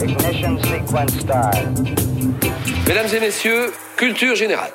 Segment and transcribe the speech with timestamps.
[0.00, 1.56] Ignition sequence start.
[2.86, 4.70] Mesdames et messieurs, culture générale.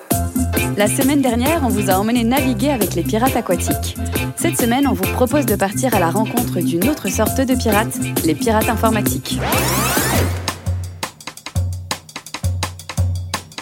[0.76, 3.96] La semaine dernière, on vous a emmené naviguer avec les pirates aquatiques.
[4.36, 7.98] Cette semaine, on vous propose de partir à la rencontre d'une autre sorte de pirates,
[8.26, 9.40] les pirates informatiques.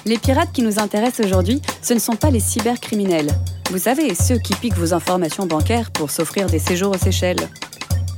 [0.05, 3.29] Les pirates qui nous intéressent aujourd'hui, ce ne sont pas les cybercriminels.
[3.69, 7.47] Vous savez, ceux qui piquent vos informations bancaires pour s'offrir des séjours aux Seychelles.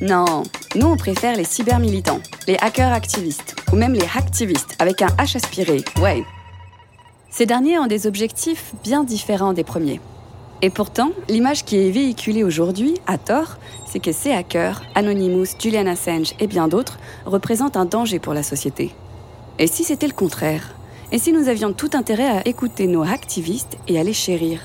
[0.01, 0.41] Non,
[0.75, 5.37] nous on préfère les cybermilitants, les hackers activistes, ou même les hacktivistes, avec un H
[5.37, 6.23] aspiré, ouais.
[7.29, 10.01] Ces derniers ont des objectifs bien différents des premiers.
[10.63, 15.85] Et pourtant, l'image qui est véhiculée aujourd'hui, à tort, c'est que ces hackers, Anonymous, Julian
[15.85, 16.97] Assange et bien d'autres,
[17.27, 18.95] représentent un danger pour la société.
[19.59, 20.73] Et si c'était le contraire?
[21.11, 24.61] Et si nous avions tout intérêt à écouter nos hacktivistes et à les chérir?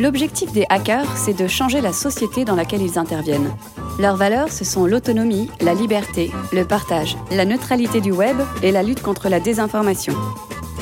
[0.00, 3.54] L'objectif des hackers, c'est de changer la société dans laquelle ils interviennent.
[3.98, 8.82] Leurs valeurs, ce sont l'autonomie, la liberté, le partage, la neutralité du web et la
[8.82, 10.14] lutte contre la désinformation.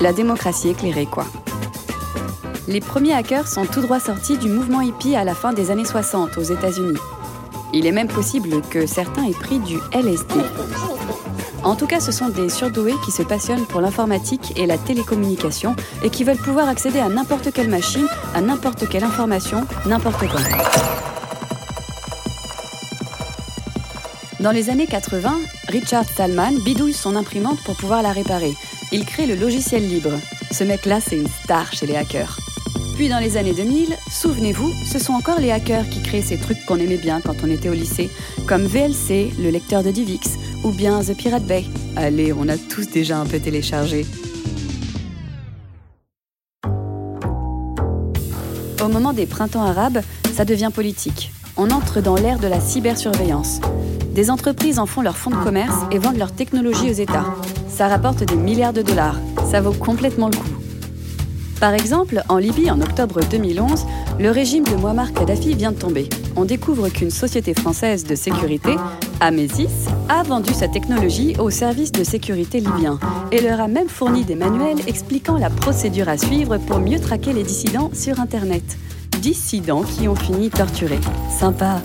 [0.01, 1.27] La démocratie éclairée, quoi.
[2.69, 5.85] Les premiers hackers sont tout droit sortis du mouvement hippie à la fin des années
[5.85, 6.99] 60 aux États-Unis.
[7.73, 10.35] Il est même possible que certains aient pris du LSD.
[11.65, 15.75] En tout cas, ce sont des surdoués qui se passionnent pour l'informatique et la télécommunication
[16.03, 20.39] et qui veulent pouvoir accéder à n'importe quelle machine, à n'importe quelle information, n'importe quand.
[24.41, 25.37] Dans les années 80,
[25.69, 28.55] Richard Stallman bidouille son imprimante pour pouvoir la réparer.
[28.93, 30.13] Il crée le logiciel libre.
[30.53, 32.39] Ce mec-là, c'est une star chez les hackers.
[32.99, 36.67] Puis dans les années 2000, souvenez-vous, ce sont encore les hackers qui créent ces trucs
[36.67, 38.11] qu'on aimait bien quand on était au lycée,
[38.49, 41.65] comme VLC, le lecteur de Divix, ou bien The Pirate Bay.
[41.95, 44.05] Allez, on a tous déjà un peu téléchargé.
[48.83, 50.01] Au moment des printemps arabes,
[50.35, 51.31] ça devient politique.
[51.57, 53.61] On entre dans l'ère de la cybersurveillance.
[54.13, 57.27] Des entreprises en font leur fonds de commerce et vendent leur technologie aux États.
[57.69, 59.21] Ça rapporte des milliards de dollars.
[59.49, 60.58] Ça vaut complètement le coup.
[61.61, 63.85] Par exemple, en Libye, en octobre 2011,
[64.21, 66.09] le régime de Muammar Kadhafi vient de tomber.
[66.37, 68.77] On découvre qu'une société française de sécurité,
[69.21, 73.01] Amesis, a vendu sa technologie aux services de sécurité libyens
[73.33, 77.33] et leur a même fourni des manuels expliquant la procédure à suivre pour mieux traquer
[77.33, 78.79] les dissidents sur Internet.
[79.21, 81.01] Dissidents qui ont fini torturés.
[81.29, 81.83] Sympa.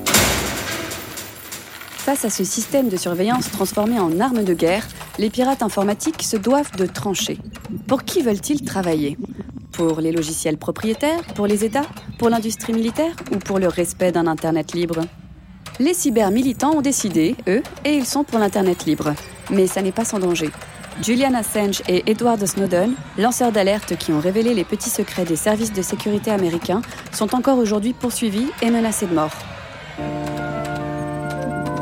[1.97, 6.37] Face à ce système de surveillance transformé en arme de guerre, les pirates informatiques se
[6.37, 7.39] doivent de trancher.
[7.87, 9.17] Pour qui veulent-ils travailler?
[9.73, 14.27] Pour les logiciels propriétaires, pour les États, pour l'industrie militaire ou pour le respect d'un
[14.27, 15.01] Internet libre?
[15.79, 19.13] Les cyber-militants ont décidé, eux, et ils sont pour l'Internet libre.
[19.49, 20.51] Mais ça n'est pas sans danger.
[21.01, 25.73] Julian Assange et Edward Snowden, lanceurs d'alerte qui ont révélé les petits secrets des services
[25.73, 29.33] de sécurité américains, sont encore aujourd'hui poursuivis et menacés de mort.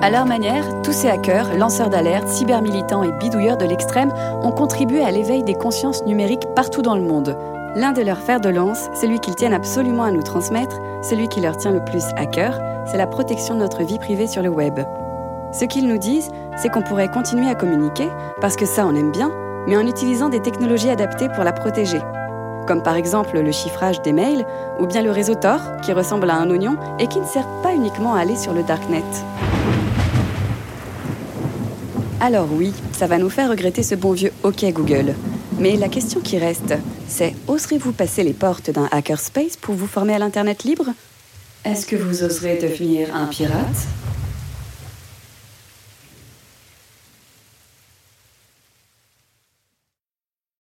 [0.02, 5.04] À leur manière, tous ces hackers, lanceurs d'alerte, cybermilitants et bidouilleurs de l'extrême ont contribué
[5.04, 7.38] à l'éveil des consciences numériques partout dans le monde,
[7.74, 11.40] L'un de leurs fers de lance, celui qu'ils tiennent absolument à nous transmettre, celui qui
[11.40, 14.50] leur tient le plus à cœur, c'est la protection de notre vie privée sur le
[14.50, 14.82] web.
[15.54, 18.10] Ce qu'ils nous disent, c'est qu'on pourrait continuer à communiquer,
[18.42, 19.32] parce que ça on aime bien,
[19.68, 22.02] mais en utilisant des technologies adaptées pour la protéger.
[22.68, 24.46] Comme par exemple le chiffrage des mails,
[24.78, 27.74] ou bien le réseau Tor, qui ressemble à un oignon et qui ne sert pas
[27.74, 29.04] uniquement à aller sur le darknet.
[32.20, 35.16] Alors oui, ça va nous faire regretter ce bon vieux OK Google.
[35.62, 36.74] Mais la question qui reste,
[37.08, 40.88] c'est oserez-vous passer les portes d'un hackerspace pour vous former à l'Internet libre?
[41.64, 43.68] Est-ce que vous oserez devenir un pirate?